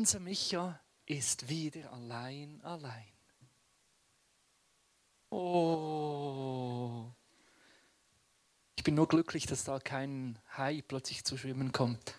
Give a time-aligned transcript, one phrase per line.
[0.00, 3.12] Unser Micha ist wieder allein, allein.
[5.28, 7.04] Oh.
[8.76, 12.14] Ich bin nur glücklich, dass da kein Hai plötzlich zu schwimmen kommt.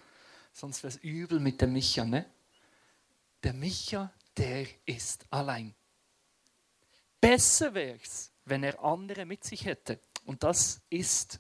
[0.54, 2.30] Sonst wäre es übel mit dem Micha, ne?
[3.42, 5.74] Der Micha, der ist allein.
[7.20, 10.00] Besser wäre es, wenn er andere mit sich hätte.
[10.26, 11.40] Und das ist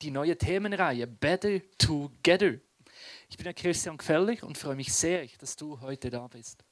[0.00, 2.60] die neue Themenreihe Better Together.
[3.32, 6.62] Ich bin der Christian Gfeller und freue mich sehr, dass du heute da bist.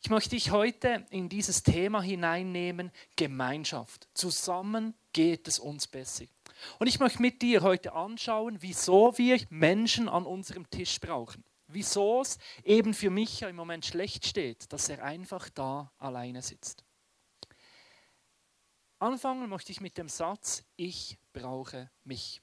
[0.00, 4.08] Ich möchte dich heute in dieses Thema hineinnehmen, Gemeinschaft.
[4.14, 6.24] Zusammen geht es uns besser.
[6.78, 11.44] Und ich möchte mit dir heute anschauen, wieso wir Menschen an unserem Tisch brauchen.
[11.66, 16.84] Wieso es eben für mich im Moment schlecht steht, dass er einfach da alleine sitzt.
[18.98, 22.41] Anfangen möchte ich mit dem Satz, ich brauche mich.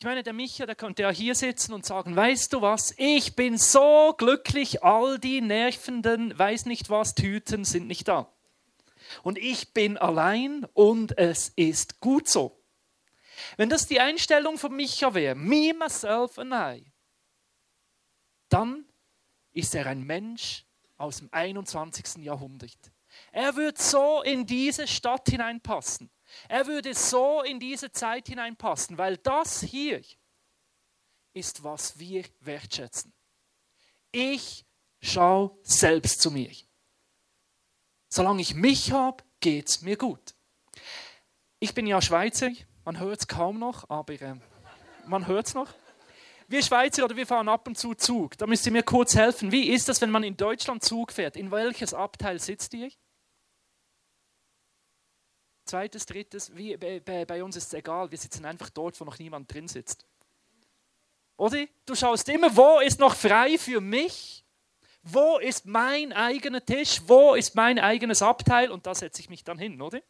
[0.00, 3.34] Ich meine, der Micha, der könnte ja hier sitzen und sagen, weißt du was, ich
[3.34, 8.32] bin so glücklich, all die nervenden, weiß nicht was, Tüten sind nicht da.
[9.24, 12.62] Und ich bin allein und es ist gut so.
[13.56, 16.92] Wenn das die Einstellung von Micha wäre, me, myself and I,
[18.50, 18.84] dann
[19.52, 20.64] ist er ein Mensch
[20.96, 22.24] aus dem 21.
[22.24, 22.92] Jahrhundert.
[23.32, 26.08] Er wird so in diese Stadt hineinpassen.
[26.48, 30.02] Er würde so in diese Zeit hineinpassen, weil das hier
[31.32, 33.12] ist, was wir wertschätzen.
[34.12, 34.66] Ich
[35.00, 36.50] schaue selbst zu mir.
[38.08, 40.34] Solange ich mich habe, geht es mir gut.
[41.60, 42.50] Ich bin ja Schweizer,
[42.84, 44.36] man hört es kaum noch, aber äh,
[45.06, 45.74] man hört es noch.
[46.46, 48.38] Wir Schweizer oder wir fahren ab und zu Zug.
[48.38, 49.52] Da müsst ihr mir kurz helfen.
[49.52, 51.36] Wie ist das, wenn man in Deutschland Zug fährt?
[51.36, 52.90] In welches Abteil sitzt ihr?
[55.68, 59.18] Zweites, drittes, wie, bei, bei uns ist es egal, wir sitzen einfach dort, wo noch
[59.18, 60.04] niemand drin sitzt.
[61.36, 61.66] Oder?
[61.86, 64.44] Du schaust immer, wo ist noch frei für mich?
[65.02, 67.00] Wo ist mein eigener Tisch?
[67.06, 68.70] Wo ist mein eigenes Abteil?
[68.70, 70.00] Und da setze ich mich dann hin, oder?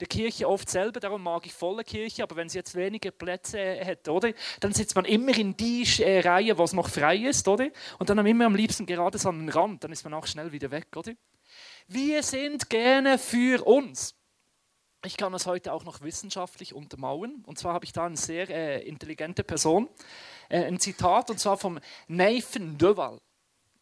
[0.00, 3.58] Der Kirche oft selber, darum mag ich volle Kirche, aber wenn sie jetzt wenige Plätze
[3.58, 4.32] hätte, oder?
[4.60, 7.68] Dann sitzt man immer in die äh, Reihe, wo es noch frei ist, oder?
[7.98, 10.52] Und dann immer am liebsten gerade so an den Rand, dann ist man auch schnell
[10.52, 11.12] wieder weg, oder?
[11.88, 14.17] Wir sind gerne für uns.
[15.04, 17.44] Ich kann das heute auch noch wissenschaftlich untermauern.
[17.46, 19.88] Und zwar habe ich da eine sehr äh, intelligente Person,
[20.48, 21.78] äh, ein Zitat, und zwar vom
[22.08, 23.20] Nathan Döval.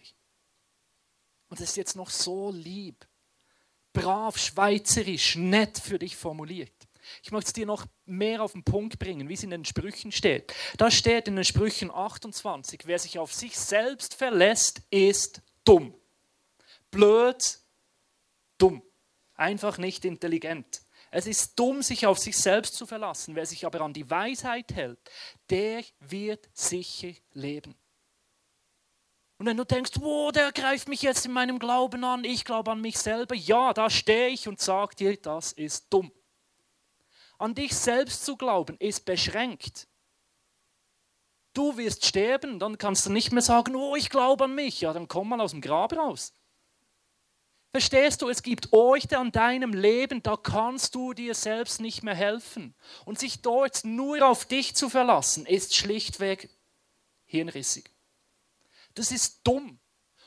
[1.49, 3.05] Und das ist jetzt noch so lieb,
[3.91, 6.71] brav, schweizerisch, nett für dich formuliert.
[7.23, 10.11] Ich möchte es dir noch mehr auf den Punkt bringen, wie es in den Sprüchen
[10.11, 10.53] steht.
[10.77, 15.93] Da steht in den Sprüchen 28, wer sich auf sich selbst verlässt, ist dumm.
[16.91, 17.59] Blöd,
[18.57, 18.83] dumm.
[19.33, 20.80] Einfach nicht intelligent.
[21.11, 23.35] Es ist dumm, sich auf sich selbst zu verlassen.
[23.35, 24.99] Wer sich aber an die Weisheit hält,
[25.49, 27.75] der wird sicher leben.
[29.37, 32.71] Und wenn du denkst, wow, der greift mich jetzt in meinem Glauben an, ich glaube
[32.71, 36.11] an mich selber, ja, da stehe ich und sage dir, das ist dumm.
[37.37, 39.87] An dich selbst zu glauben ist beschränkt.
[41.53, 44.81] Du wirst sterben, dann kannst du nicht mehr sagen, oh, ich glaube an mich.
[44.81, 46.33] Ja, dann komm mal aus dem Grab raus.
[47.71, 52.15] Verstehst du, es gibt Orte an deinem Leben, da kannst du dir selbst nicht mehr
[52.15, 52.75] helfen.
[53.06, 56.50] Und sich dort nur auf dich zu verlassen, ist schlichtweg
[57.25, 57.89] hirnrissig.
[58.94, 59.79] Das ist dumm.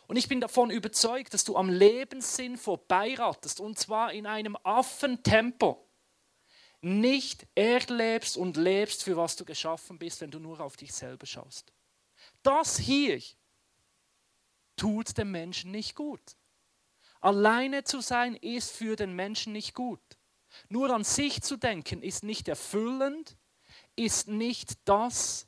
[0.07, 5.87] Und ich bin davon überzeugt, dass du am Lebenssinn vorbeirattest, und zwar in einem Affentempo.
[6.81, 11.27] Nicht erlebst und lebst, für was du geschaffen bist, wenn du nur auf dich selber
[11.27, 11.73] schaust.
[12.43, 13.23] Das hier
[14.77, 16.37] tut dem Menschen nicht gut.
[17.25, 20.03] Alleine zu sein ist für den Menschen nicht gut.
[20.69, 23.39] Nur an sich zu denken ist nicht erfüllend,
[23.97, 25.47] ist nicht das,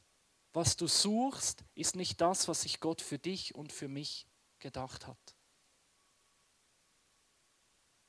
[0.55, 4.27] was du suchst, ist nicht das, was sich Gott für dich und für mich
[4.59, 5.37] gedacht hat.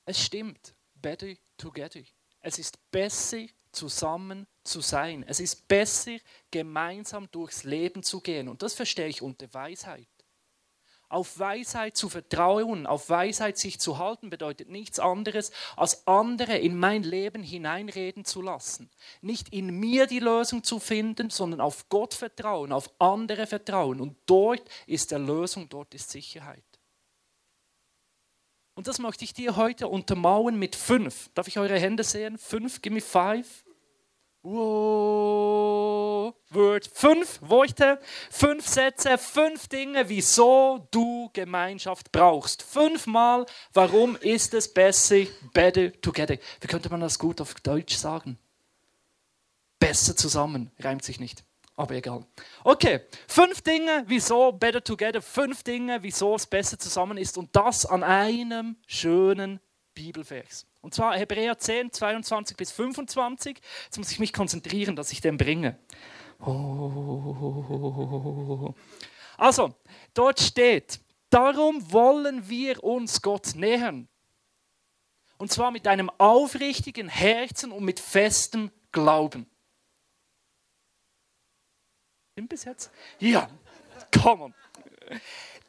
[0.06, 2.04] Es stimmt, better together.
[2.40, 5.25] Es ist besser zusammen zu sein.
[5.28, 6.19] Es ist besser
[6.52, 8.48] gemeinsam durchs Leben zu gehen.
[8.48, 10.08] Und das verstehe ich unter Weisheit.
[11.09, 16.77] Auf Weisheit zu vertrauen, auf Weisheit sich zu halten, bedeutet nichts anderes, als andere in
[16.77, 18.89] mein Leben hineinreden zu lassen.
[19.21, 24.01] Nicht in mir die Lösung zu finden, sondern auf Gott vertrauen, auf andere vertrauen.
[24.01, 26.63] Und dort ist der Lösung, dort ist Sicherheit.
[28.75, 31.30] Und das möchte ich dir heute untermauern mit fünf.
[31.33, 32.38] Darf ich eure Hände sehen?
[32.38, 33.65] Fünf, give me five.
[34.49, 36.33] Wow.
[36.51, 36.89] Word.
[36.94, 37.99] Fünf Worte,
[38.29, 42.63] fünf Sätze, fünf Dinge, wieso du Gemeinschaft brauchst.
[42.63, 46.38] Fünfmal, warum ist es besser, better together.
[46.61, 48.38] Wie könnte man das gut auf Deutsch sagen?
[49.79, 51.44] Besser zusammen, reimt sich nicht,
[51.75, 52.25] aber egal.
[52.63, 57.85] Okay, fünf Dinge, wieso better together, fünf Dinge, wieso es besser zusammen ist und das
[57.85, 59.59] an einem schönen
[59.97, 60.67] Bibelvers.
[60.81, 63.59] Und zwar Hebräer 10, 22 bis 25.
[63.85, 65.79] Jetzt muss ich mich konzentrieren, dass ich den bringe.
[69.38, 69.73] Also,
[70.13, 70.99] dort steht,
[71.31, 74.07] darum wollen wir uns Gott nähern.
[75.39, 79.49] Und zwar mit einem aufrichtigen Herzen und mit festem Glauben.
[82.33, 82.91] Stimmt bis jetzt?
[83.17, 83.49] Ja,
[84.25, 84.53] on.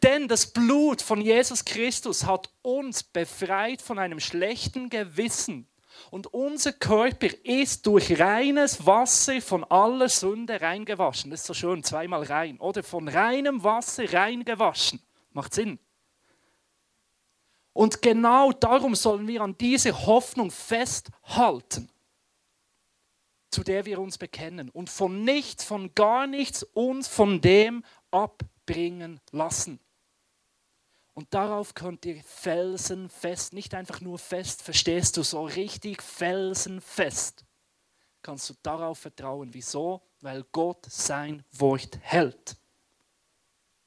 [0.03, 5.69] Denn das Blut von Jesus Christus hat uns befreit von einem schlechten Gewissen.
[6.11, 11.31] Und unser Körper ist durch reines Wasser von aller Sünde reingewaschen.
[11.31, 12.59] Das ist so schön, zweimal rein.
[12.61, 15.03] Oder von reinem Wasser reingewaschen.
[15.33, 15.79] Macht Sinn.
[17.73, 21.91] Und genau darum sollen wir an diese Hoffnung festhalten,
[23.50, 24.71] zu der wir uns bekennen.
[24.71, 29.81] Und von nichts, von gar nichts uns von dem abbringen lassen.
[31.19, 37.44] Und darauf könnt ihr felsenfest, nicht einfach nur fest, verstehst du, so richtig felsenfest,
[38.23, 39.53] kannst du darauf vertrauen.
[39.53, 40.00] Wieso?
[40.20, 42.56] Weil Gott sein Wort hält.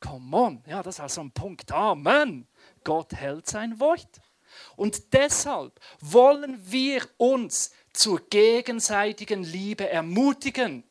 [0.02, 1.72] Come on, ja, das ist also ein Punkt.
[1.72, 2.50] Amen.
[2.84, 4.20] Gott hält sein Wort.
[4.76, 10.84] Und deshalb wollen wir uns zur gegenseitigen Liebe ermutigen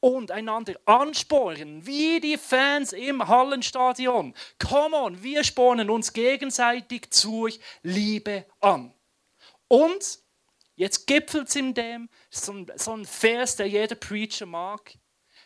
[0.00, 4.34] und einander anspornen, wie die Fans im Hallenstadion.
[4.58, 7.50] Come on, wir spornen uns gegenseitig zur
[7.82, 8.92] Liebe an.
[9.68, 10.18] Und
[10.74, 14.94] jetzt gipfelt es in dem, so ein, so ein Vers, der jeder Preacher mag.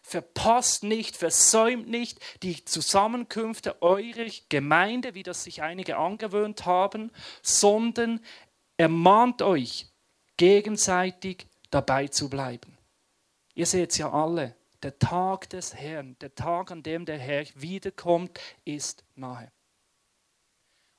[0.03, 7.11] Verpasst nicht, versäumt nicht die Zusammenkünfte eurer Gemeinde, wie das sich einige angewöhnt haben,
[7.43, 8.21] sondern
[8.77, 9.87] ermahnt euch,
[10.37, 12.74] gegenseitig dabei zu bleiben.
[13.55, 17.45] Ihr seht es ja alle, der Tag des Herrn, der Tag, an dem der Herr
[17.55, 19.51] wiederkommt, ist nahe.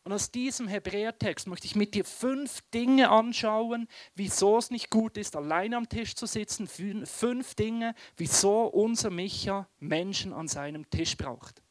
[0.06, 5.18] Und aus diesem Hebräertext möchte ich mit dir fünf Dinge anschauen, wieso es nicht gut
[5.18, 6.68] ist, allein am Tisch zu sitzen.
[6.68, 11.64] Fünf Dinge, wieso unser Micha Menschen an seinem Tisch braucht.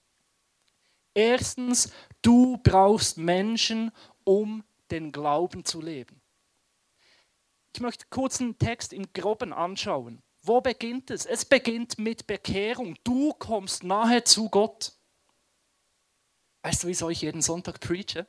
[1.14, 3.92] Erstens, du brauchst Menschen,
[4.24, 6.20] um den Glauben zu leben.
[7.72, 10.22] Ich möchte kurz einen Text im Groben anschauen.
[10.46, 11.24] Wo beginnt es?
[11.24, 12.96] Es beginnt mit Bekehrung.
[13.02, 14.92] Du kommst nahe zu Gott.
[16.62, 18.26] Weißt du, wieso ich jeden Sonntag preache?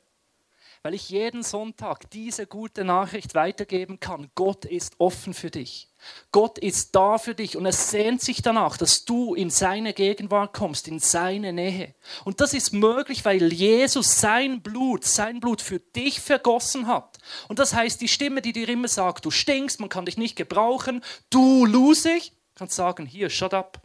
[0.86, 4.30] Weil ich jeden Sonntag diese gute Nachricht weitergeben kann.
[4.36, 5.88] Gott ist offen für dich.
[6.30, 10.52] Gott ist da für dich und er sehnt sich danach, dass du in seine Gegenwart
[10.52, 11.96] kommst, in seine Nähe.
[12.24, 17.18] Und das ist möglich, weil Jesus sein Blut, sein Blut für dich vergossen hat.
[17.48, 20.36] Und das heißt, die Stimme, die dir immer sagt, du stinkst, man kann dich nicht
[20.36, 23.82] gebrauchen, du losig, kannst sagen, hier, shut up.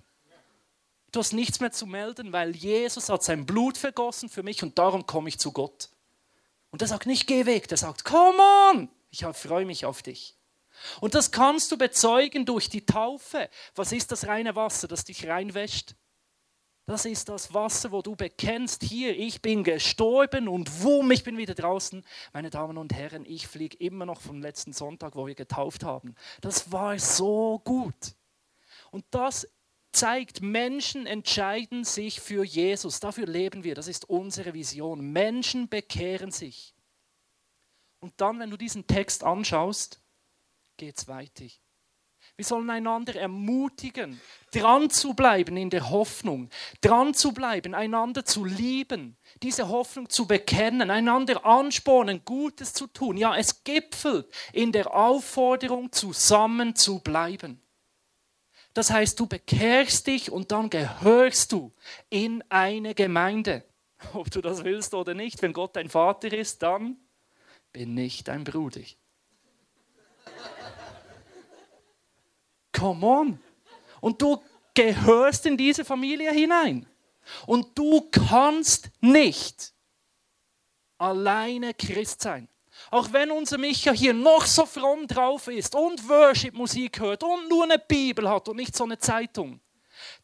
[1.12, 4.78] Du hast nichts mehr zu melden, weil Jesus hat sein Blut vergossen für mich und
[4.78, 5.90] darum komme ich zu Gott.
[6.72, 8.40] Und er sagt nicht, geh weg, der sagt, come
[8.72, 10.38] on, ich freue mich auf dich.
[11.00, 13.50] Und das kannst du bezeugen durch die Taufe.
[13.76, 15.96] Was ist das reine Wasser, das dich reinwäscht?
[16.88, 21.38] Das ist das Wasser, wo du bekennst, hier, ich bin gestorben und wumm, ich bin
[21.38, 22.04] wieder draußen.
[22.34, 26.16] Meine Damen und Herren, ich fliege immer noch vom letzten Sonntag, wo wir getauft haben.
[26.42, 28.16] Das war so gut.
[28.90, 29.48] Und das
[29.92, 33.00] zeigt, Menschen entscheiden sich für Jesus.
[33.00, 33.76] Dafür leben wir.
[33.76, 35.12] Das ist unsere Vision.
[35.12, 36.74] Menschen bekehren sich.
[38.00, 40.02] Und dann, wenn du diesen Text anschaust,
[40.78, 41.46] geht es weiter.
[42.36, 44.20] Wir sollen einander ermutigen,
[44.52, 46.50] dran zu bleiben in der Hoffnung,
[46.82, 53.18] dran zu bleiben, einander zu lieben, diese Hoffnung zu bekennen, einander anspornen, Gutes zu tun.
[53.18, 57.62] Ja, es gipfelt in der Aufforderung, zusammen zu bleiben.
[58.74, 61.74] Das heißt, du bekehrst dich und dann gehörst du
[62.10, 63.64] in eine Gemeinde.
[64.14, 66.98] Ob du das willst oder nicht, wenn Gott dein Vater ist, dann
[67.74, 68.82] bin ich dein Bruder.
[72.74, 73.40] Come on.
[74.00, 74.42] Und du
[74.74, 76.86] gehörst in diese Familie hinein.
[77.46, 79.74] Und du kannst nicht
[80.98, 82.48] alleine Christ sein.
[82.92, 87.64] Auch wenn unser Micha hier noch so fromm drauf ist und Worship-Musik hört und nur
[87.64, 89.62] eine Bibel hat und nicht so eine Zeitung,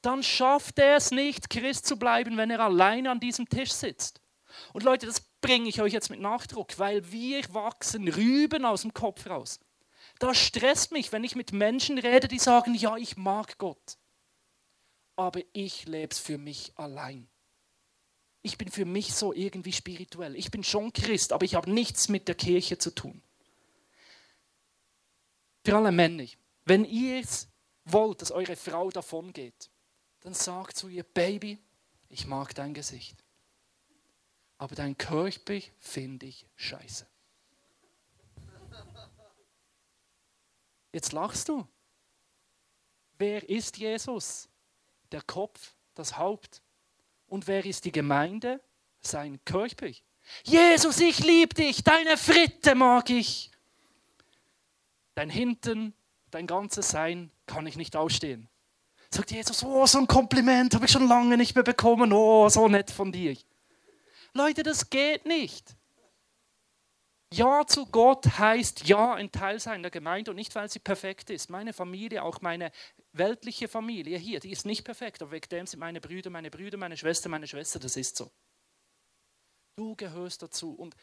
[0.01, 4.19] dann schafft er es nicht, Christ zu bleiben, wenn er alleine an diesem Tisch sitzt.
[4.73, 8.93] Und Leute, das bringe ich euch jetzt mit Nachdruck, weil wir wachsen Rüben aus dem
[8.93, 9.61] Kopf raus.
[10.19, 13.97] Das stresst mich, wenn ich mit Menschen rede, die sagen, ja, ich mag Gott,
[15.15, 17.29] aber ich lebe es für mich allein.
[18.47, 20.33] Ich bin für mich so irgendwie spirituell.
[20.37, 23.21] Ich bin schon Christ, aber ich habe nichts mit der Kirche zu tun.
[25.65, 26.23] Für alle Männer,
[26.63, 27.25] wenn ihr
[27.83, 29.69] wollt, dass eure Frau davon geht,
[30.21, 31.59] dann sagt zu ihr, Baby,
[32.07, 33.21] ich mag dein Gesicht,
[34.57, 37.05] aber dein Körper finde ich scheiße.
[40.93, 41.67] Jetzt lachst du.
[43.17, 44.47] Wer ist Jesus?
[45.11, 46.61] Der Kopf, das Haupt.
[47.27, 48.61] Und wer ist die Gemeinde?
[49.01, 49.89] Sein Körper.
[50.43, 53.51] Jesus, ich liebe dich, deine Fritte mag ich.
[55.15, 55.93] Dein Hinten,
[56.31, 58.49] dein ganzes Sein kann ich nicht ausstehen.
[59.09, 62.11] Sagt Jesus, oh, so ein Kompliment habe ich schon lange nicht mehr bekommen.
[62.11, 63.37] Oh, so nett von dir.
[64.33, 65.75] Leute, das geht nicht.
[67.33, 71.29] Ja zu Gott heißt ja ein Teil sein der Gemeinde und nicht, weil sie perfekt
[71.29, 71.49] ist.
[71.49, 72.71] Meine Familie, auch meine
[73.11, 76.77] weltliche Familie hier, die ist nicht perfekt, aber wegen dem sind meine Brüder, meine Brüder,
[76.77, 78.31] meine Schwester, meine Schwester, das ist so.
[79.75, 80.73] Du gehörst dazu.
[80.73, 80.95] Und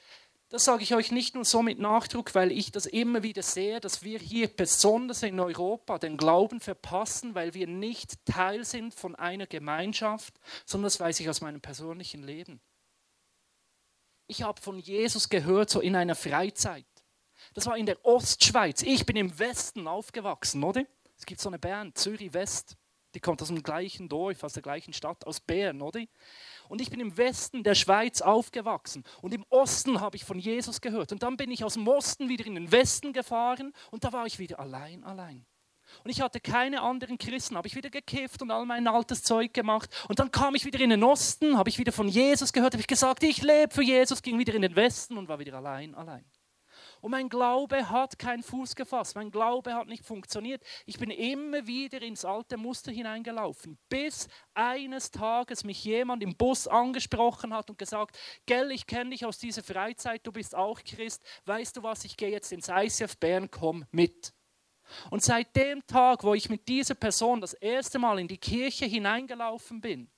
[0.48, 3.80] das sage ich euch nicht nur so mit Nachdruck, weil ich das immer wieder sehe,
[3.80, 9.14] dass wir hier besonders in Europa den Glauben verpassen, weil wir nicht Teil sind von
[9.14, 12.60] einer Gemeinschaft, sondern das weiß ich aus meinem persönlichen Leben.
[14.26, 16.86] Ich habe von Jesus gehört, so in einer Freizeit.
[17.52, 18.82] Das war in der Ostschweiz.
[18.82, 20.84] Ich bin im Westen aufgewachsen, oder?
[21.18, 22.76] Es gibt so eine Band, Zürich West.
[23.14, 26.00] Die kommt aus dem gleichen Dorf, aus der gleichen Stadt, aus Bern, oder?
[26.68, 29.04] Und ich bin im Westen der Schweiz aufgewachsen.
[29.22, 31.12] Und im Osten habe ich von Jesus gehört.
[31.12, 34.26] Und dann bin ich aus dem Osten wieder in den Westen gefahren und da war
[34.26, 35.46] ich wieder allein, allein.
[36.02, 39.54] Und ich hatte keine anderen Christen, habe ich wieder gekifft und all mein altes Zeug
[39.54, 39.90] gemacht.
[40.08, 42.80] Und dann kam ich wieder in den Osten, habe ich wieder von Jesus gehört, habe
[42.80, 45.94] ich gesagt, ich lebe für Jesus, ging wieder in den Westen und war wieder allein,
[45.94, 46.24] allein.
[47.00, 50.62] Und mein Glaube hat keinen Fuß gefasst, mein Glaube hat nicht funktioniert.
[50.86, 56.66] Ich bin immer wieder ins alte Muster hineingelaufen, bis eines Tages mich jemand im Bus
[56.66, 61.22] angesprochen hat und gesagt, gell, ich kenne dich aus dieser Freizeit, du bist auch Christ,
[61.44, 64.33] weißt du was, ich gehe jetzt ins ICF Bern, komm mit.
[65.10, 68.84] Und seit dem Tag, wo ich mit dieser Person das erste Mal in die Kirche
[68.84, 70.10] hineingelaufen bin,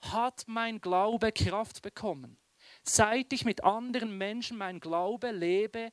[0.00, 2.38] hat mein Glaube Kraft bekommen.
[2.82, 5.92] Seit ich mit anderen Menschen mein Glaube lebe,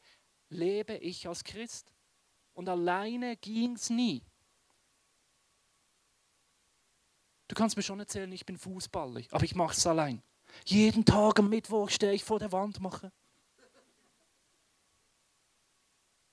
[0.49, 1.93] lebe ich als Christ.
[2.53, 4.23] Und alleine ging es nie.
[7.47, 10.21] Du kannst mir schon erzählen, ich bin Fußballer, aber ich mache es allein.
[10.65, 13.11] Jeden Tag am Mittwoch stehe ich vor der Wand, mache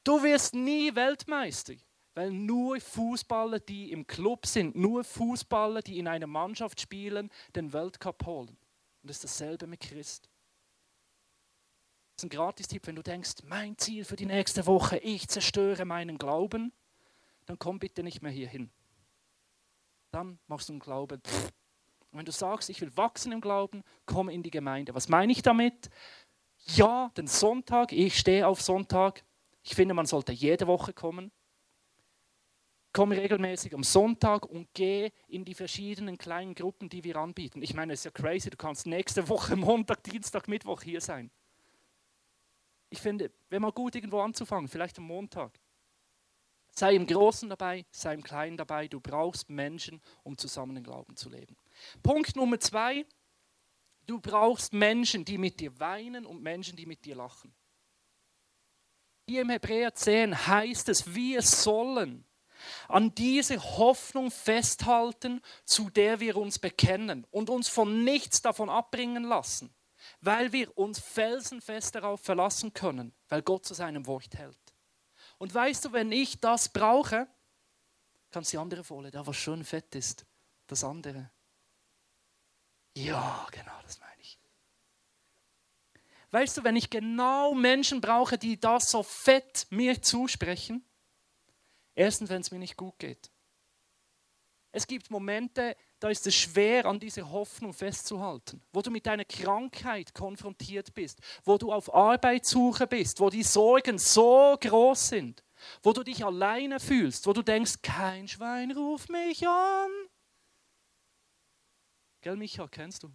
[0.09, 1.75] Du wirst nie Weltmeister,
[2.15, 7.75] weil nur Fußballer, die im Club sind, nur Fußballer, die in einer Mannschaft spielen, den
[7.75, 8.57] Weltcup holen.
[9.03, 10.31] Und das ist dasselbe mit Christ.
[12.15, 15.85] Das ist ein Gratistipp, wenn du denkst, mein Ziel für die nächste Woche, ich zerstöre
[15.85, 16.73] meinen Glauben,
[17.45, 18.71] dann komm bitte nicht mehr hier hin.
[20.11, 21.21] Dann machst du einen Glauben.
[22.13, 24.95] Und wenn du sagst, ich will wachsen im Glauben, komm in die Gemeinde.
[24.95, 25.91] Was meine ich damit?
[26.65, 29.23] Ja, den Sonntag, ich stehe auf Sonntag,
[29.63, 31.33] ich finde, man sollte jede Woche kommen.
[32.93, 37.63] Komme regelmäßig am Sonntag und gehe in die verschiedenen kleinen Gruppen, die wir anbieten.
[37.63, 41.31] Ich meine, es ist ja crazy, du kannst nächste Woche Montag, Dienstag, Mittwoch hier sein.
[42.91, 45.61] Ich finde, wäre mal gut, irgendwo anzufangen, vielleicht am Montag.
[46.71, 48.89] Sei im Großen dabei, sei im Kleinen dabei.
[48.89, 51.57] Du brauchst Menschen, um zusammen den Glauben zu leben.
[52.03, 53.05] Punkt Nummer zwei.
[54.07, 57.53] Du brauchst Menschen, die mit dir weinen und Menschen, die mit dir lachen.
[59.29, 62.25] Hier im Hebräer 10 heißt es, wir sollen
[62.89, 69.25] an diese Hoffnung festhalten, zu der wir uns bekennen und uns von nichts davon abbringen
[69.25, 69.75] lassen,
[70.23, 74.57] weil wir uns felsenfest darauf verlassen können, weil Gott zu seinem Wort hält.
[75.37, 77.29] Und weißt du, wenn ich das brauche,
[78.31, 80.25] kannst du die andere Folie, da was schön fett ist,
[80.69, 81.31] das andere.
[82.95, 84.08] Ja, genau, das meine ich.
[86.31, 90.85] Weißt du, wenn ich genau Menschen brauche, die das so fett mir zusprechen,
[91.95, 93.31] erstens, wenn es mir nicht gut geht.
[94.71, 99.25] Es gibt Momente, da ist es schwer, an dieser Hoffnung festzuhalten, wo du mit deiner
[99.25, 105.43] Krankheit konfrontiert bist, wo du auf Arbeitssuche bist, wo die Sorgen so groß sind,
[105.83, 109.91] wo du dich alleine fühlst, wo du denkst, kein Schwein ruft mich an.
[112.21, 113.11] Gell, Micha, kennst du?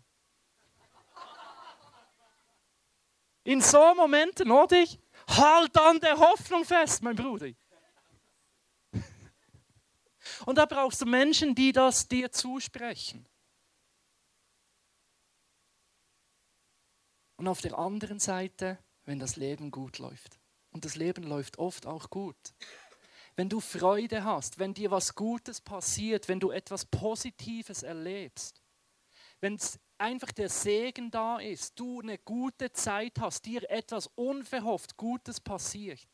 [3.43, 4.85] In so Momenten, oder?
[5.27, 7.49] Halt an der Hoffnung fest, mein Bruder.
[10.45, 13.25] Und da brauchst du Menschen, die das dir zusprechen.
[17.35, 20.39] Und auf der anderen Seite, wenn das Leben gut läuft.
[20.71, 22.37] Und das Leben läuft oft auch gut.
[23.35, 28.61] Wenn du Freude hast, wenn dir was Gutes passiert, wenn du etwas Positives erlebst,
[29.41, 29.57] wenn
[29.97, 36.07] einfach der Segen da ist, du eine gute Zeit hast, dir etwas unverhofft Gutes passiert,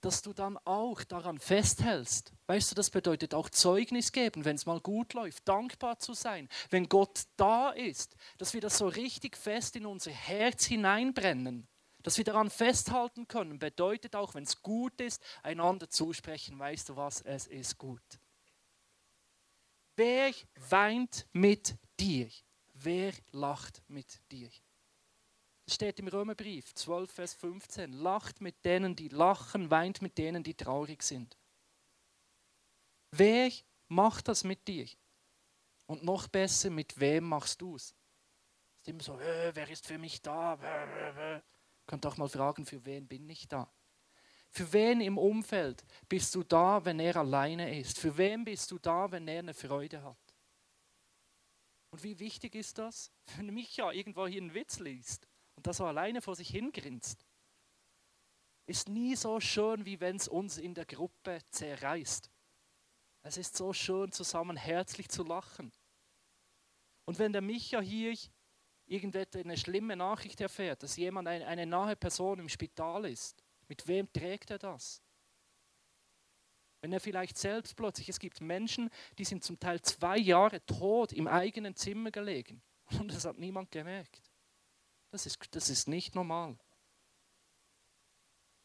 [0.00, 2.32] dass du dann auch daran festhältst.
[2.46, 6.48] Weißt du, das bedeutet auch Zeugnis geben, wenn es mal gut läuft, dankbar zu sein,
[6.70, 11.68] wenn Gott da ist, dass wir das so richtig fest in unser Herz hineinbrennen,
[12.02, 16.96] dass wir daran festhalten können, bedeutet auch, wenn es gut ist, einander zusprechen, weißt du
[16.96, 18.02] was, es ist gut.
[19.96, 20.32] Wer
[20.70, 22.30] weint mit dir?
[22.72, 24.50] Wer lacht mit dir?
[25.66, 27.92] Es steht im Römerbrief 12, Vers 15.
[27.92, 31.38] Lacht mit denen, die lachen, weint mit denen, die traurig sind.
[33.10, 33.52] Wer
[33.88, 34.88] macht das mit dir?
[35.86, 37.94] Und noch besser, mit wem machst du es?
[38.80, 40.54] Es ist immer so, äh, wer ist für mich da?
[40.54, 41.40] Äh, äh,
[41.86, 43.70] Könnt auch mal fragen, für wen bin ich da?
[44.54, 47.98] Für wen im Umfeld bist du da, wenn er alleine ist?
[47.98, 50.34] Für wen bist du da, wenn er eine Freude hat?
[51.90, 55.86] Und wie wichtig ist das, wenn Micha irgendwo hier einen Witz liest und da so
[55.86, 57.24] alleine vor sich hingrinst?
[58.66, 62.30] Ist nie so schön, wie wenn es uns in der Gruppe zerreißt.
[63.22, 65.72] Es ist so schön, zusammen herzlich zu lachen.
[67.06, 68.14] Und wenn der Micha hier
[68.84, 73.41] irgendeine schlimme Nachricht erfährt, dass jemand, eine, eine nahe Person im Spital ist,
[73.72, 75.02] mit wem trägt er das?
[76.82, 81.14] Wenn er vielleicht selbst plötzlich, es gibt Menschen, die sind zum Teil zwei Jahre tot
[81.14, 82.60] im eigenen Zimmer gelegen
[83.00, 84.30] und das hat niemand gemerkt.
[85.10, 86.58] Das ist, das ist nicht normal.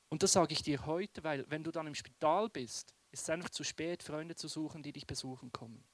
[0.10, 3.30] Und das sage ich dir heute, weil wenn du dann im Spital bist, ist es
[3.30, 5.88] einfach zu spät, Freunde zu suchen, die dich besuchen kommen.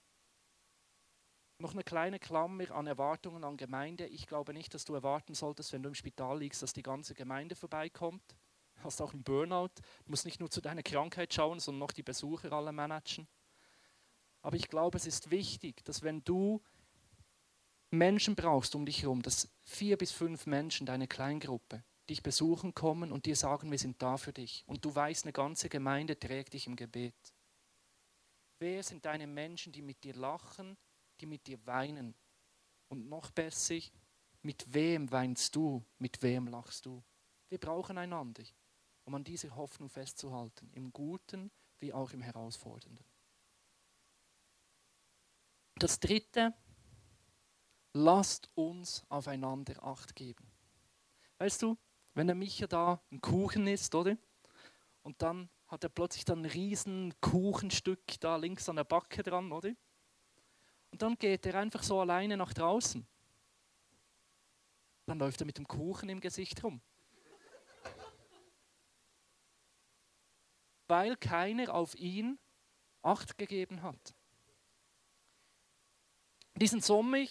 [1.59, 4.07] Noch eine kleine Klammer an Erwartungen an Gemeinde.
[4.07, 7.13] Ich glaube nicht, dass du erwarten solltest, wenn du im Spital liegst, dass die ganze
[7.13, 8.35] Gemeinde vorbeikommt
[8.83, 9.71] hast auch einen Burnout,
[10.05, 13.27] musst nicht nur zu deiner Krankheit schauen, sondern noch die Besucher alle managen.
[14.41, 16.61] Aber ich glaube, es ist wichtig, dass wenn du
[17.91, 23.11] Menschen brauchst um dich herum, dass vier bis fünf Menschen, deine Kleingruppe, dich besuchen kommen
[23.11, 24.63] und dir sagen, wir sind da für dich.
[24.67, 27.33] Und du weißt, eine ganze Gemeinde trägt dich im Gebet.
[28.59, 30.77] Wer sind deine Menschen, die mit dir lachen,
[31.21, 32.15] die mit dir weinen?
[32.89, 33.79] Und noch besser,
[34.41, 37.01] mit wem weinst du, mit wem lachst du?
[37.47, 38.43] Wir brauchen einander
[39.05, 43.05] um an dieser Hoffnung festzuhalten, im Guten wie auch im Herausfordernden.
[45.75, 46.53] Das Dritte,
[47.93, 50.51] lasst uns aufeinander Acht geben.
[51.37, 51.77] Weißt du,
[52.13, 54.17] wenn der Micha da ein Kuchen isst, oder?
[55.01, 59.51] Und dann hat er plötzlich dann ein riesen Kuchenstück da links an der Backe dran,
[59.51, 59.73] oder?
[60.91, 63.05] Und dann geht er einfach so alleine nach draußen.
[65.05, 66.81] Dann läuft er mit dem Kuchen im Gesicht rum.
[70.93, 72.37] Weil keiner auf ihn
[73.01, 74.13] Acht gegeben hat.
[76.55, 77.25] Diesen Sommer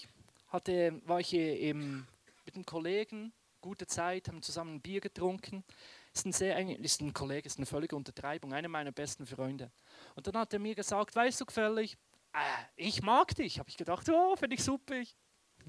[0.49, 2.07] hatte, war ich im,
[2.45, 5.65] mit einem Kollegen, gute Zeit, haben zusammen ein Bier getrunken.
[6.13, 9.71] Ist ein sehr ist ein Kollege, ist eine völlige Untertreibung, einer meiner besten Freunde.
[10.17, 11.97] Und dann hat er mir gesagt, weißt du gefällig,
[12.35, 13.61] äh, ich mag dich.
[13.61, 15.01] Habe ich gedacht, oh, finde ich super.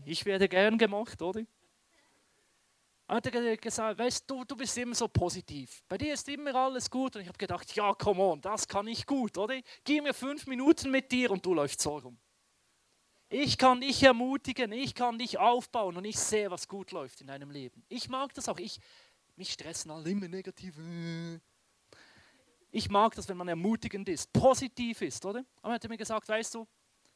[0.04, 1.44] Ich werde gern gemacht, oder?
[3.08, 5.84] Hat er gesagt, weißt du, du bist immer so positiv.
[5.88, 7.16] Bei dir ist immer alles gut.
[7.16, 9.60] Und ich habe gedacht, ja, come on, das kann ich gut, oder?
[9.84, 12.18] Gib mir fünf Minuten mit dir und du läufst so rum.
[13.30, 17.28] Ich kann dich ermutigen, ich kann dich aufbauen und ich sehe, was gut läuft in
[17.28, 17.84] deinem Leben.
[17.90, 18.60] Ich mag das auch.
[18.60, 18.80] Ich,
[19.36, 20.76] mich stressen alle immer negativ.
[22.70, 25.44] Ich mag das, wenn man ermutigend ist, positiv ist, oder?
[25.62, 26.68] Aber er hat mir gesagt, weißt du,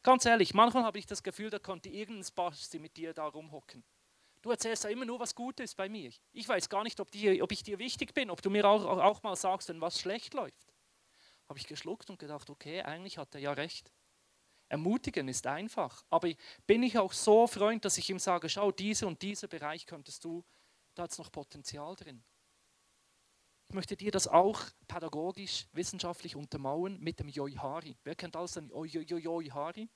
[0.02, 3.84] ganz ehrlich, manchmal habe ich das Gefühl, da konnte irgendein Spasti mit dir da rumhocken.
[4.48, 6.10] Du erzählst ja immer nur, was gut ist bei mir.
[6.32, 8.86] Ich weiß gar nicht, ob, die, ob ich dir wichtig bin, ob du mir auch,
[8.86, 10.74] auch mal sagst, wenn was schlecht läuft.
[11.50, 13.92] Habe ich geschluckt und gedacht, okay, eigentlich hat er ja recht.
[14.70, 16.02] Ermutigen ist einfach.
[16.10, 16.32] Aber
[16.66, 20.24] bin ich auch so Freund, dass ich ihm sage, schau, diese und dieser Bereich könntest
[20.24, 20.46] du,
[20.96, 22.24] da hat es noch Potenzial drin.
[23.68, 27.98] Ich möchte dir das auch pädagogisch, wissenschaftlich untermauern mit dem Yoihari.
[28.06, 29.90] Wer kennt alles den Yoihari?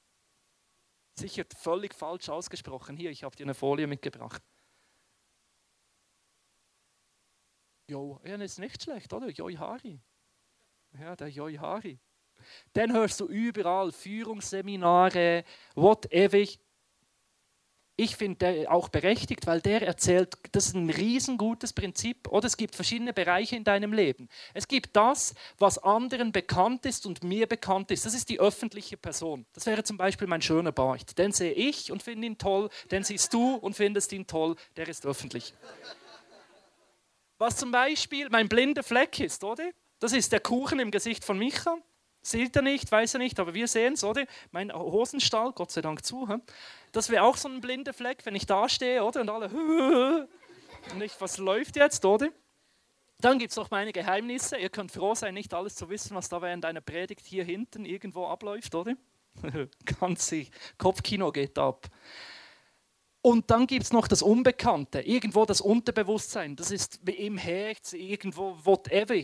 [1.21, 2.97] Sicher völlig falsch ausgesprochen.
[2.97, 4.41] Hier, ich habe dir eine Folie mitgebracht.
[7.87, 9.27] Jo, ja, ist nicht schlecht, oder?
[9.27, 9.99] Yoihari.
[10.99, 11.99] Ja, der Yoihari.
[12.73, 15.43] Dann hörst du überall Führungsseminare,
[15.75, 16.45] whatever.
[17.97, 22.27] Ich finde auch berechtigt, weil der erzählt, das ist ein riesengutes Prinzip.
[22.29, 24.29] Oder es gibt verschiedene Bereiche in deinem Leben.
[24.53, 28.05] Es gibt das, was anderen bekannt ist und mir bekannt ist.
[28.05, 29.45] Das ist die öffentliche Person.
[29.53, 31.17] Das wäre zum Beispiel mein schöner Bart.
[31.17, 32.69] Den sehe ich und finde ihn toll.
[32.89, 34.55] Den siehst du und findest ihn toll.
[34.77, 35.53] Der ist öffentlich.
[37.37, 39.69] Was zum Beispiel mein blinder Fleck ist, oder?
[39.99, 41.77] Das ist der Kuchen im Gesicht von Micha.
[42.21, 44.25] Sieht er nicht, weiß er nicht, aber wir sehen es, oder?
[44.51, 46.27] Mein Hosenstall, Gott sei Dank zu.
[46.91, 49.21] Das wäre auch so ein blinder Fleck, wenn ich da stehe, oder?
[49.21, 49.49] Und alle,
[50.93, 52.29] und ich, was läuft jetzt, oder?
[53.19, 54.57] Dann gibt es noch meine Geheimnisse.
[54.57, 57.85] Ihr könnt froh sein, nicht alles zu wissen, was da während einer Predigt hier hinten
[57.85, 58.93] irgendwo abläuft, oder?
[59.99, 60.51] Ganz sicher.
[60.77, 61.87] Kopfkino geht ab.
[63.21, 66.55] Und dann gibt es noch das Unbekannte, irgendwo das Unterbewusstsein.
[66.55, 69.23] Das ist im Herz, irgendwo, whatever.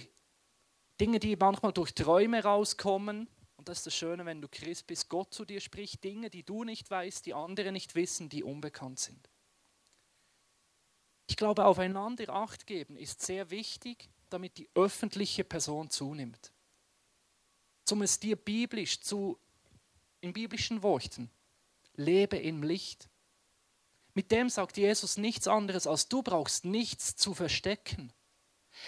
[0.99, 3.29] Dinge, die manchmal durch Träume rauskommen.
[3.57, 5.10] Und das ist das Schöne, wenn du Christ bist.
[5.10, 8.99] Gott zu dir spricht Dinge, die du nicht weißt, die andere nicht wissen, die unbekannt
[8.99, 9.29] sind.
[11.27, 16.51] Ich glaube, aufeinander Acht geben ist sehr wichtig, damit die öffentliche Person zunimmt.
[17.86, 19.38] Zum es dir biblisch zu,
[20.21, 21.29] in biblischen Worten,
[21.95, 23.10] lebe im Licht.
[24.13, 28.12] Mit dem sagt Jesus nichts anderes, als du brauchst nichts zu verstecken.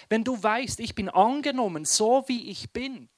[0.08, 3.08] Wenn du weißt, ich bin angenommen, so wie ich bin,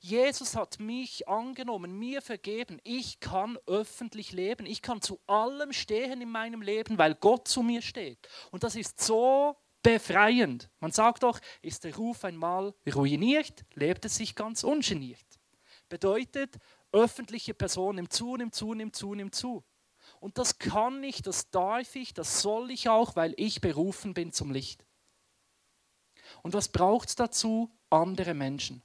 [0.00, 6.20] Jesus hat mich angenommen, mir vergeben, ich kann öffentlich leben, ich kann zu allem stehen
[6.20, 8.28] in meinem Leben, weil Gott zu mir steht.
[8.50, 10.70] Und das ist so befreiend.
[10.80, 15.24] Man sagt doch, ist der Ruf einmal ruiniert, lebt es sich ganz ungeniert.
[15.88, 16.56] Bedeutet,
[16.92, 19.64] öffentliche Person nimmt zu, nimmt zu, nimmt zu, nimmt zu.
[20.20, 24.32] Und das kann ich, das darf ich, das soll ich auch, weil ich berufen bin
[24.32, 24.84] zum Licht.
[26.42, 27.70] Und was braucht es dazu?
[27.90, 28.82] Andere Menschen.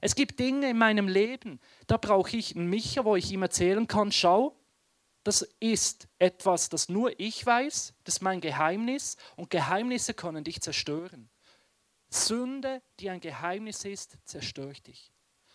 [0.00, 3.86] Es gibt Dinge in meinem Leben, da brauche ich einen Micha, wo ich ihm erzählen
[3.86, 4.54] kann, schau,
[5.24, 10.60] das ist etwas, das nur ich weiß, das ist mein Geheimnis und Geheimnisse können dich
[10.60, 11.28] zerstören.
[12.10, 15.12] Sünde, die ein Geheimnis ist, zerstört dich.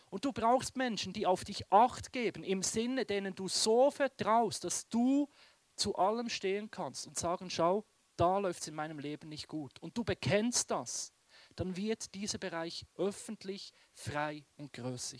[0.09, 4.63] Und du brauchst Menschen, die auf dich acht geben, im Sinne, denen du so vertraust,
[4.63, 5.27] dass du
[5.75, 7.83] zu allem stehen kannst und sagen, schau,
[8.15, 9.79] da läuft es in meinem Leben nicht gut.
[9.79, 11.13] Und du bekennst das,
[11.55, 15.17] dann wird dieser Bereich öffentlich, frei und größer.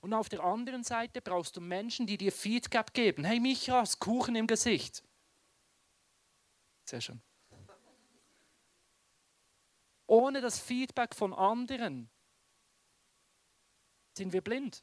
[0.00, 3.24] Und auf der anderen Seite brauchst du Menschen, die dir Feedback geben.
[3.24, 5.02] Hey Micha, Kuchen im Gesicht.
[6.84, 7.20] Sehr schön.
[10.06, 12.08] Ohne das Feedback von anderen
[14.16, 14.82] sind wir blind.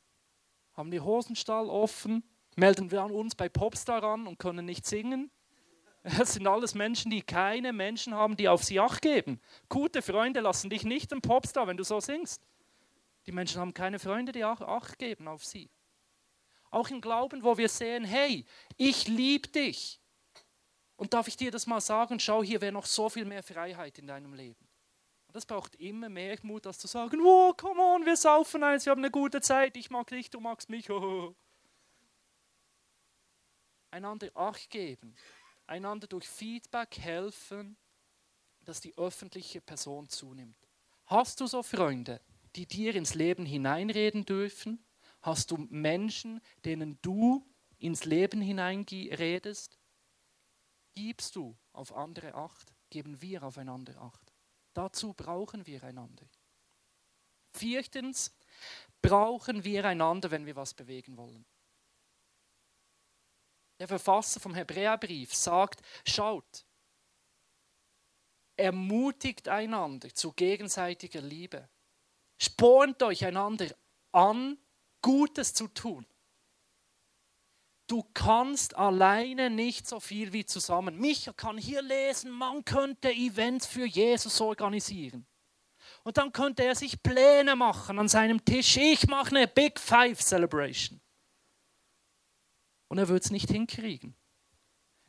[0.74, 2.24] Haben die Hosenstall offen,
[2.56, 5.32] melden wir uns bei Popstar an und können nicht singen.
[6.06, 9.42] Das sind alles Menschen, die keine Menschen haben, die auf sie Acht geben.
[9.70, 12.44] Gute Freunde lassen dich nicht im Popstar, wenn du so singst.
[13.26, 15.72] Die Menschen haben keine Freunde, die Acht geben auf sie.
[16.70, 18.46] Auch im Glauben, wo wir sehen, hey,
[18.78, 20.00] ich liebe dich.
[20.96, 23.98] Und darf ich dir das mal sagen, schau, hier wäre noch so viel mehr Freiheit
[23.98, 24.70] in deinem Leben.
[25.26, 28.86] Und das braucht immer mehr Mut, als zu sagen, oh, come on, wir saufen eins,
[28.86, 30.88] wir haben eine gute Zeit, ich mag dich, du magst mich.
[33.90, 35.16] Einander Acht geben
[35.68, 37.78] einander durch Feedback helfen,
[38.64, 40.58] dass die öffentliche Person zunimmt.
[41.06, 42.22] Hast du so Freunde,
[42.56, 44.84] die dir ins Leben hineinreden dürfen?
[45.22, 47.46] Hast du Menschen, denen du
[47.78, 49.78] ins Leben hineinredest?
[50.94, 52.74] Gibst du auf andere Acht?
[52.90, 54.34] Geben wir aufeinander Acht?
[54.74, 56.26] Dazu brauchen wir einander.
[57.54, 58.36] Viertens,
[59.02, 61.46] brauchen wir einander, wenn wir was bewegen wollen.
[63.80, 66.66] Der Verfasser vom Hebräerbrief sagt, schaut,
[68.56, 71.70] ermutigt einander zu gegenseitiger Liebe.
[72.38, 73.68] Spornt euch einander
[74.12, 74.58] an,
[75.02, 76.06] Gutes zu tun.
[77.88, 80.98] Du kannst alleine nicht so viel wie zusammen.
[80.98, 85.28] Micha kann hier lesen, man könnte Events für Jesus organisieren.
[86.04, 88.78] Und dann könnte er sich Pläne machen an seinem Tisch.
[88.78, 91.00] Ich mache eine Big Five Celebration.
[92.88, 94.16] Und er wird es nicht hinkriegen.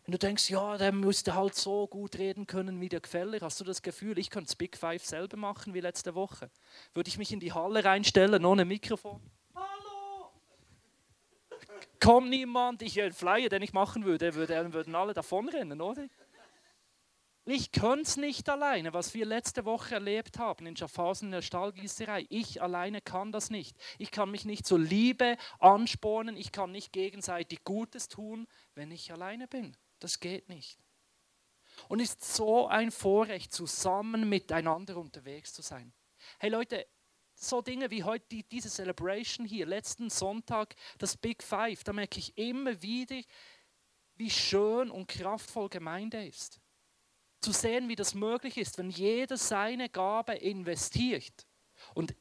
[0.05, 3.59] Wenn du denkst, ja, der müsste halt so gut reden können wie der Queller, hast
[3.59, 6.49] du das Gefühl, ich könnte das Big Five selber machen wie letzte Woche?
[6.95, 9.21] Würde ich mich in die Halle reinstellen ohne Mikrofon?
[9.53, 10.31] Hallo!
[12.01, 16.07] Kommt niemand, ich Flyer, den ich machen würde, würde würden alle davonrennen, oder?
[17.49, 21.43] Ich könnte es nicht alleine, was wir letzte Woche erlebt haben in Schaffhausen in der
[21.43, 22.27] Stallgießerei.
[22.29, 23.77] Ich alleine kann das nicht.
[23.99, 29.13] Ich kann mich nicht zur Liebe anspornen, ich kann nicht gegenseitig Gutes tun, wenn ich
[29.13, 29.77] alleine bin.
[30.01, 30.81] Das geht nicht.
[31.87, 35.93] Und ist so ein Vorrecht, zusammen miteinander unterwegs zu sein.
[36.41, 36.85] Hey Leute,
[37.37, 42.19] so Dinge wie heute die, diese Celebration hier, letzten Sonntag, das Big Five, da merke
[42.19, 43.21] ich immer wieder,
[44.17, 46.61] wie schön und kraftvoll Gemeinde ist
[47.47, 51.47] zu sehen, wie das möglich ist, wenn jeder seine Gabe investiert.
[51.95, 52.17] Und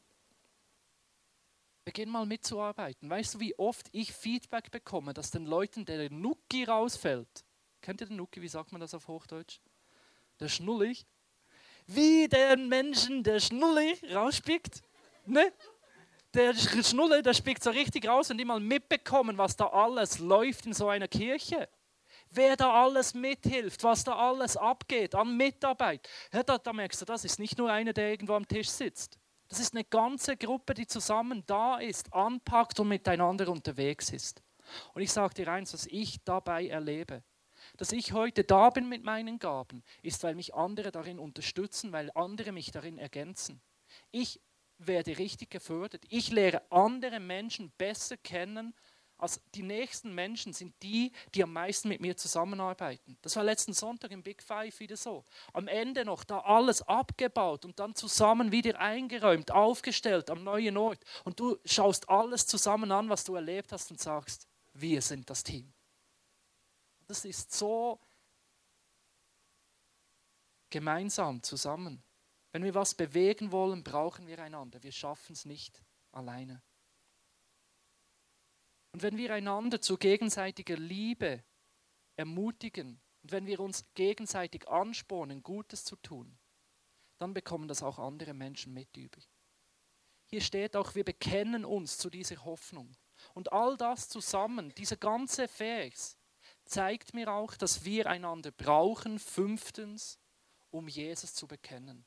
[1.84, 3.10] beginn mal mitzuarbeiten.
[3.10, 7.44] Weißt du, wie oft ich Feedback bekomme, dass den Leuten der Nuki rausfällt?
[7.82, 8.40] Kennt ihr den Nuki?
[8.40, 9.58] Wie sagt man das auf Hochdeutsch?
[10.40, 11.08] Der Schnullig.
[11.88, 14.84] Wie der Menschen der Schnullig rauspickt.
[15.26, 15.52] Ne?
[16.36, 20.68] Der Schnulle, der spickt so richtig raus und die mal mitbekommen, was da alles läuft
[20.68, 21.68] in so einer Kirche
[22.36, 26.08] wer da alles mithilft, was da alles abgeht an Mitarbeit.
[26.34, 29.17] Ja, da, da merkst du, das ist nicht nur einer, der irgendwo am Tisch sitzt.
[29.48, 34.41] Das ist eine ganze Gruppe, die zusammen da ist, anpackt und miteinander unterwegs ist.
[34.93, 37.24] Und ich sage dir eins, was ich dabei erlebe.
[37.78, 42.12] Dass ich heute da bin mit meinen Gaben, ist, weil mich andere darin unterstützen, weil
[42.13, 43.62] andere mich darin ergänzen.
[44.12, 44.41] Ich
[44.78, 46.04] werde richtig gefördert.
[46.10, 48.74] Ich lehre andere Menschen besser kennen,
[49.17, 53.17] also die nächsten Menschen sind die, die am meisten mit mir zusammenarbeiten.
[53.21, 55.23] Das war letzten Sonntag im Big Five wieder so.
[55.54, 61.04] Am Ende noch da alles abgebaut und dann zusammen wieder eingeräumt, aufgestellt am neuen Ort.
[61.23, 65.43] Und du schaust alles zusammen an, was du erlebt hast und sagst, wir sind das
[65.43, 65.71] Team.
[67.08, 67.99] Das ist so
[70.69, 72.04] gemeinsam zusammen.
[72.51, 74.84] Wenn wir was bewegen wollen, brauchen wir einander.
[74.84, 76.62] Wir schaffen es nicht alleine.
[78.96, 81.44] Und wenn wir einander zu gegenseitiger Liebe
[82.16, 86.40] ermutigen und wenn wir uns gegenseitig anspornen, Gutes zu tun,
[87.18, 89.20] dann bekommen das auch andere Menschen mit über.
[90.28, 92.96] Hier steht auch, wir bekennen uns zu dieser Hoffnung.
[93.34, 96.18] Und all das zusammen, dieser ganze Vers,
[96.64, 100.22] zeigt mir auch, dass wir einander brauchen, fünftens,
[100.70, 102.06] um Jesus zu bekennen.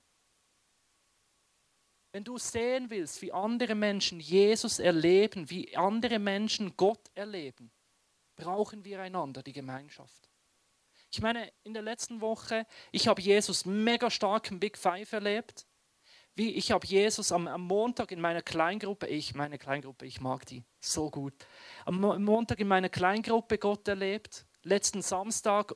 [2.13, 7.71] Wenn du sehen willst, wie andere Menschen Jesus erleben, wie andere Menschen Gott erleben,
[8.35, 10.29] brauchen wir einander, die Gemeinschaft.
[11.11, 15.67] Ich meine, in der letzten Woche, ich habe Jesus mega stark im Big Five erlebt.
[16.35, 20.47] Wie ich habe Jesus am, am, Montag in meiner Kleingruppe, ich, meine Kleingruppe, ich mag
[20.47, 21.35] die so gut.
[21.85, 24.47] Am Montag in meiner Kleingruppe Gott erlebt.
[24.63, 25.75] Letzten Samstag,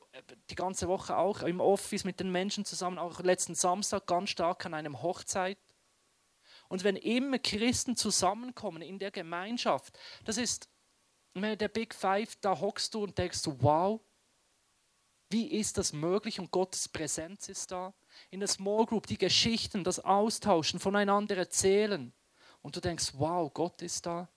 [0.49, 4.65] die ganze Woche auch im Office mit den Menschen zusammen, auch letzten Samstag ganz stark
[4.65, 5.57] an einem Hochzeit.
[6.69, 10.69] Und wenn immer Christen zusammenkommen in der Gemeinschaft, das ist
[11.35, 14.01] der Big Five, da hockst du und denkst du, wow,
[15.29, 17.93] wie ist das möglich und Gottes Präsenz ist da?
[18.29, 22.13] In der Small Group die Geschichten, das Austauschen, voneinander erzählen.
[22.61, 24.29] Und du denkst, wow, Gott ist da.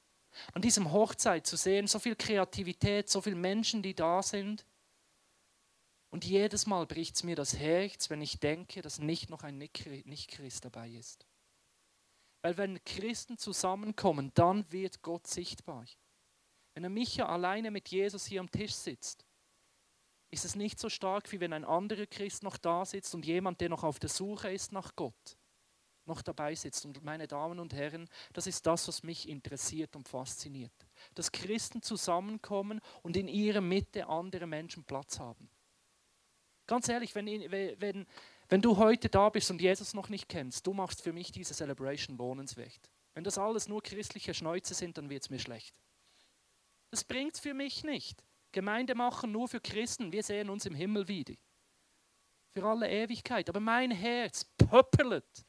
[0.52, 4.64] An diesem Hochzeit zu sehen, so viel Kreativität, so viele Menschen, die da sind.
[6.08, 9.58] Und jedes Mal bricht es mir das Herz, wenn ich denke, dass nicht noch ein
[9.58, 11.26] Nicht-Christ dabei ist.
[12.46, 15.84] Weil wenn Christen zusammenkommen, dann wird Gott sichtbar.
[16.74, 19.26] Wenn ein Micha alleine mit Jesus hier am Tisch sitzt,
[20.30, 23.60] ist es nicht so stark, wie wenn ein anderer Christ noch da sitzt und jemand,
[23.60, 25.36] der noch auf der Suche ist nach Gott,
[26.04, 26.86] noch dabei sitzt.
[26.86, 30.86] Und meine Damen und Herren, das ist das, was mich interessiert und fasziniert.
[31.16, 35.50] Dass Christen zusammenkommen und in ihrer Mitte andere Menschen Platz haben.
[36.68, 38.06] Ganz ehrlich, wenn, wenn,
[38.48, 41.54] wenn du heute da bist und Jesus noch nicht kennst, du machst für mich diese
[41.54, 42.90] Celebration lohnenswert.
[43.14, 45.74] Wenn das alles nur christliche Schnäuze sind, dann wird es mir schlecht.
[46.90, 48.22] Das bringt für mich nicht.
[48.52, 51.34] Gemeinde machen nur für Christen, wir sehen uns im Himmel wieder.
[52.52, 53.48] Für alle Ewigkeit.
[53.48, 55.44] Aber mein Herz pöppelt.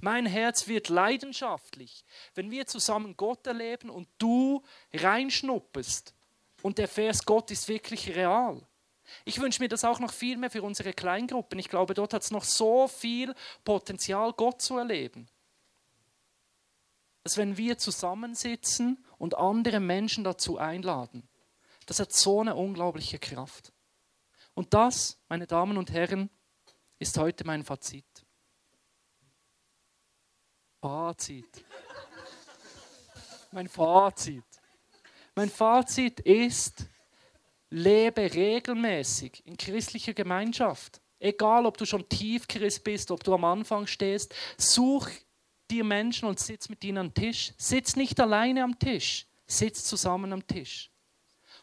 [0.00, 6.12] Mein Herz wird leidenschaftlich, wenn wir zusammen Gott erleben und du reinschnuppest
[6.62, 8.66] und der Vers Gott ist wirklich real.
[9.24, 11.58] Ich wünsche mir das auch noch viel mehr für unsere Kleingruppen.
[11.58, 15.28] Ich glaube, dort hat es noch so viel Potenzial, Gott zu erleben.
[17.22, 21.28] Dass wenn wir zusammensitzen und andere Menschen dazu einladen,
[21.86, 23.72] das hat so eine unglaubliche Kraft.
[24.54, 26.30] Und das, meine Damen und Herren,
[26.98, 28.24] ist heute mein Fazit.
[30.80, 31.64] Fazit.
[33.50, 34.44] Mein Fazit.
[35.34, 36.86] Mein Fazit ist,
[37.72, 41.00] lebe regelmäßig in christlicher Gemeinschaft.
[41.18, 45.08] Egal, ob du schon tief Christ bist, ob du am Anfang stehst, such
[45.70, 47.54] dir Menschen und sitz mit ihnen am Tisch.
[47.56, 50.90] Sitz nicht alleine am Tisch, sitz zusammen am Tisch.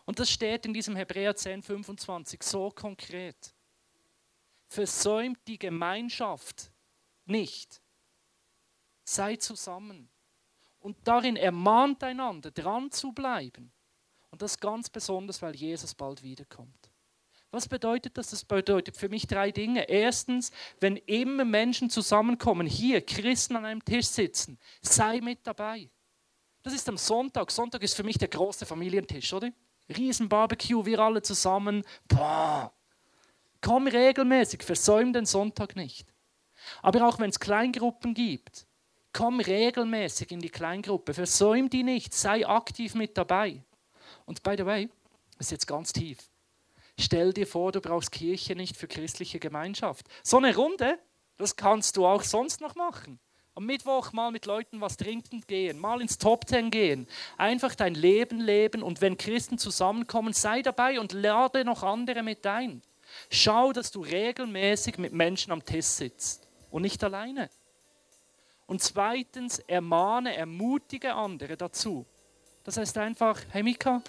[0.06, 3.54] Und das steht in diesem Hebräer 10, 25 so konkret.
[4.68, 6.72] Versäumt die Gemeinschaft
[7.26, 7.82] nicht.
[9.04, 10.10] Sei zusammen.
[10.80, 13.72] Und darin ermahnt einander, dran zu bleiben.
[14.32, 16.90] Und das ganz besonders, weil Jesus bald wiederkommt.
[17.52, 18.30] Was bedeutet das?
[18.30, 19.90] Das bedeutet für mich drei Dinge.
[19.90, 25.90] Erstens, wenn immer Menschen zusammenkommen, hier Christen an einem Tisch sitzen, sei mit dabei.
[26.62, 27.50] Das ist am Sonntag.
[27.50, 29.50] Sonntag ist für mich der große Familientisch, oder?
[29.98, 31.84] Riesen Barbecue, wir alle zusammen.
[32.08, 32.72] Boah.
[33.62, 36.08] Komm regelmäßig, versäum den Sonntag nicht.
[36.82, 38.68] Aber auch wenn es Kleingruppen gibt,
[39.12, 43.64] komm regelmäßig in die Kleingruppe, versäum die nicht, sei aktiv mit dabei.
[44.30, 44.90] Und by the way,
[45.40, 46.20] ist jetzt ganz tief.
[47.00, 50.06] Stell dir vor, du brauchst Kirche nicht für christliche Gemeinschaft.
[50.22, 51.00] So eine Runde,
[51.38, 53.20] das kannst du auch sonst noch machen
[53.60, 57.94] am Mittwoch mal mit Leuten was trinken gehen, mal ins Top Ten gehen, einfach dein
[57.94, 62.82] Leben leben und wenn Christen zusammenkommen, sei dabei und lade noch andere mit ein.
[63.30, 67.50] Schau, dass du regelmäßig mit Menschen am Tisch sitzt und nicht alleine.
[68.66, 72.06] Und zweitens, ermahne, ermutige andere dazu.
[72.64, 74.02] Das heißt einfach, hey Mika,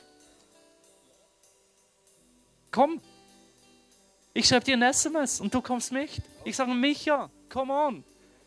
[2.70, 3.00] komm,
[4.33, 6.22] ich schreibe dir ein SMS und du kommst nicht.
[6.44, 8.04] Ich sage, Micha, come on,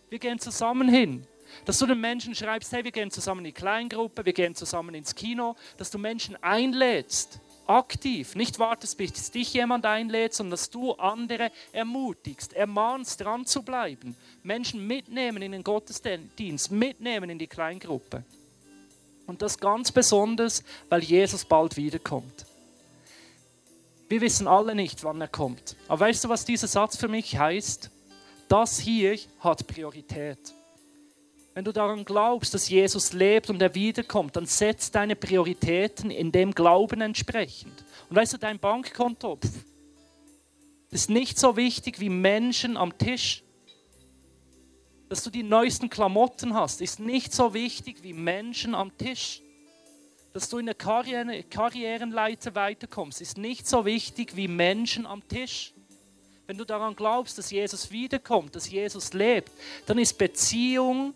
[0.10, 1.28] wir gehen zusammen hin.
[1.66, 4.96] Dass du den Menschen schreibst, hey, wir gehen zusammen in die Kleingruppe, wir gehen zusammen
[4.96, 10.70] ins Kino, dass du Menschen einlädst, aktiv, nicht wartest, bis dich jemand einlädt, sondern dass
[10.70, 17.48] du andere ermutigst, ermahnst, dran zu bleiben, Menschen mitnehmen in den Gottesdienst, mitnehmen in die
[17.48, 18.24] Kleingruppe.
[19.28, 22.46] Und das ganz besonders, weil Jesus bald wiederkommt.
[24.10, 25.76] Wir wissen alle nicht, wann er kommt.
[25.88, 27.90] Aber weißt du, was dieser Satz für mich heißt?
[28.48, 30.54] Das hier hat Priorität.
[31.54, 36.32] Wenn du daran glaubst, dass Jesus lebt und er wiederkommt, dann setz deine Prioritäten in
[36.32, 37.86] dem Glauben entsprechend.
[38.10, 39.66] Und weißt du, dein Bankkonto pff,
[40.90, 43.44] ist nicht so wichtig wie Menschen am Tisch.
[45.10, 49.43] Dass du die neuesten Klamotten hast, ist nicht so wichtig wie Menschen am Tisch.
[50.34, 55.74] Dass du in der Karriere, Karrierenleiter weiterkommst, ist nicht so wichtig wie Menschen am Tisch.
[56.48, 59.52] Wenn du daran glaubst, dass Jesus wiederkommt, dass Jesus lebt,
[59.86, 61.14] dann ist Beziehung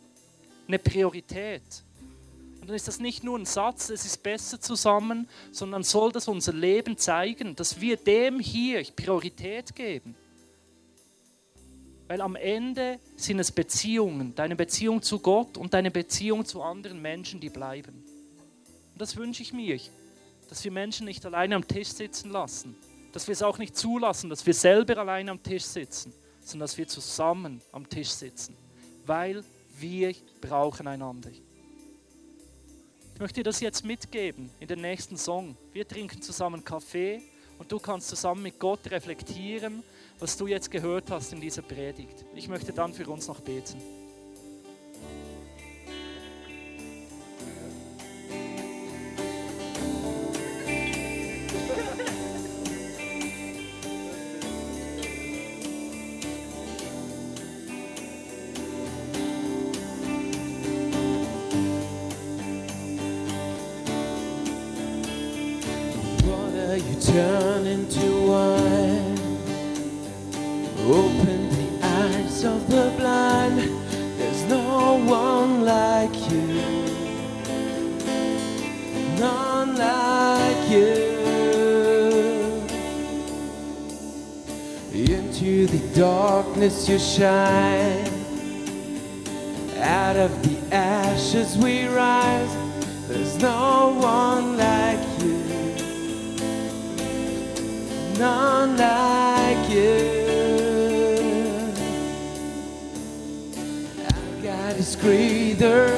[0.67, 1.63] eine Priorität.
[2.61, 6.27] Und dann ist das nicht nur ein Satz, es ist besser zusammen, sondern soll das
[6.27, 10.15] unser Leben zeigen, dass wir dem hier Priorität geben.
[12.07, 17.01] Weil am Ende sind es Beziehungen, deine Beziehung zu Gott und deine Beziehung zu anderen
[17.01, 18.03] Menschen, die bleiben.
[18.97, 19.79] Und das wünsche ich mir,
[20.49, 22.75] dass wir Menschen nicht alleine am Tisch sitzen lassen,
[23.13, 26.79] dass wir es auch nicht zulassen, dass wir selber allein am Tisch sitzen, sondern dass
[26.79, 28.57] wir zusammen am Tisch sitzen,
[29.05, 29.43] weil
[29.77, 31.29] wir brauchen einander.
[31.29, 35.55] Ich möchte dir das jetzt mitgeben in den nächsten Song.
[35.73, 37.21] Wir trinken zusammen Kaffee
[37.59, 39.83] und du kannst zusammen mit Gott reflektieren,
[40.17, 42.25] was du jetzt gehört hast in dieser Predigt.
[42.33, 43.79] Ich möchte dann für uns noch beten.
[86.67, 88.05] You shine.
[89.79, 92.53] Out of the ashes we rise.
[93.07, 95.47] There's no one like you
[98.17, 100.17] none like you.
[104.03, 105.93] Our God is greater,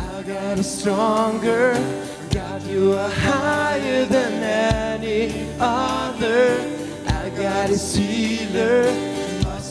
[0.00, 1.74] our got is stronger.
[2.30, 6.58] God, you are higher than any other.
[7.08, 8.84] Our God is healer,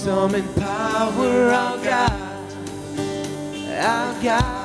[0.08, 2.54] awesome in power, our God,
[3.72, 4.64] our God.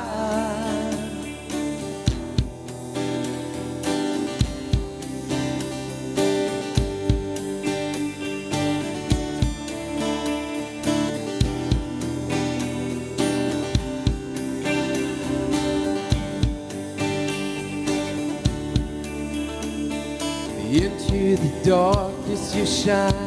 [20.72, 23.21] Into the darkness you shine.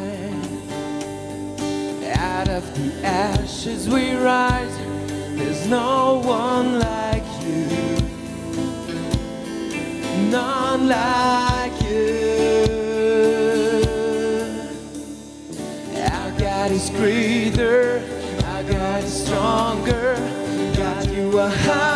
[2.56, 4.74] Of the ashes we rise.
[5.36, 7.66] There's no one like you.
[10.30, 12.64] None like you.
[16.00, 18.02] Our God is greater.
[18.46, 20.14] Our God is stronger.
[20.78, 21.95] God, you are higher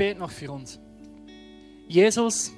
[0.00, 0.80] bete noch für uns.
[1.86, 2.52] Jesus,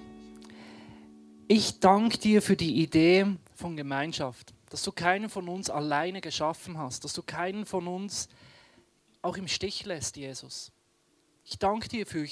[1.49, 6.79] ich danke dir für die Idee von Gemeinschaft, dass du keinen von uns alleine geschaffen
[6.79, 8.29] hast, dass du keinen von uns
[9.23, 10.71] auch im Stich lässt, Jesus.
[11.45, 12.29] Ich danke dir für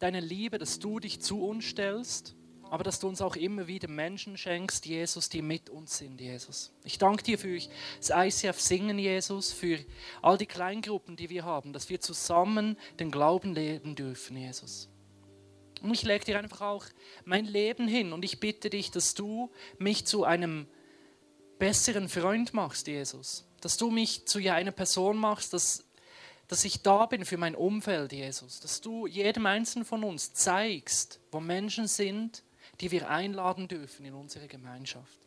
[0.00, 2.34] deine Liebe, dass du dich zu uns stellst,
[2.70, 6.72] aber dass du uns auch immer wieder Menschen schenkst, Jesus, die mit uns sind, Jesus.
[6.84, 7.58] Ich danke dir für
[7.98, 9.78] das ICF Singen, Jesus, für
[10.22, 14.88] all die Kleingruppen, die wir haben, dass wir zusammen den Glauben leben dürfen, Jesus.
[15.82, 16.84] Und ich lege dir einfach auch
[17.24, 20.66] mein Leben hin und ich bitte dich, dass du mich zu einem
[21.58, 23.46] besseren Freund machst, Jesus.
[23.60, 25.84] Dass du mich zu einer Person machst, dass,
[26.48, 28.60] dass ich da bin für mein Umfeld, Jesus.
[28.60, 32.42] Dass du jedem Einzelnen von uns zeigst, wo Menschen sind,
[32.80, 35.18] die wir einladen dürfen in unsere Gemeinschaft.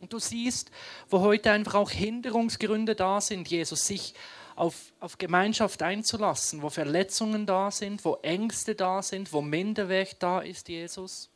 [0.00, 0.70] Und du siehst,
[1.10, 4.14] wo heute einfach auch Hinderungsgründe da sind, Jesus, sich
[4.56, 10.40] auf, auf Gemeinschaft einzulassen, wo Verletzungen da sind, wo Ängste da sind, wo Minderwert da
[10.40, 11.30] ist, Jesus.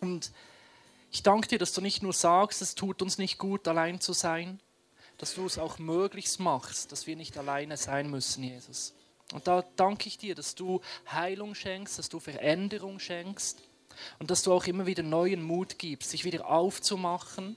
[0.00, 0.32] Und
[1.10, 4.12] ich danke dir, dass du nicht nur sagst, es tut uns nicht gut, allein zu
[4.12, 4.60] sein,
[5.18, 8.94] dass du es auch möglichst machst, dass wir nicht alleine sein müssen, Jesus.
[9.32, 10.80] Und da danke ich dir, dass du
[11.10, 13.60] Heilung schenkst, dass du Veränderung schenkst
[14.18, 17.56] und dass du auch immer wieder neuen Mut gibst, sich wieder aufzumachen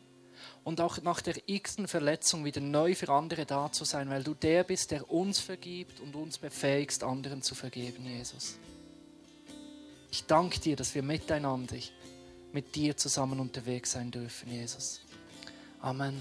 [0.63, 4.33] und auch nach der x-ten Verletzung wieder neu für andere da zu sein, weil du
[4.33, 8.57] der bist, der uns vergibt und uns befähigst, anderen zu vergeben, Jesus.
[10.11, 11.77] Ich danke dir, dass wir miteinander
[12.51, 15.01] mit dir zusammen unterwegs sein dürfen, Jesus.
[15.79, 16.19] Amen.